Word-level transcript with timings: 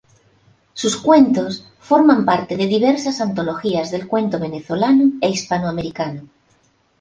Sus 0.73 0.97
cuentos 0.97 1.67
forman 1.79 2.25
parte 2.25 2.57
de 2.57 2.65
diversas 2.65 3.21
antologías 3.21 3.91
del 3.91 4.07
cuento 4.07 4.39
venezolano 4.39 5.11
e 5.21 5.29
hispanoamericano. 5.29 6.27